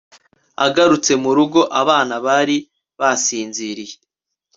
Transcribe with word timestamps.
Agarutse 0.65 1.11
murugo 1.23 1.61
abana 1.81 2.15
bari 2.25 2.57
basinziriye 2.99 3.95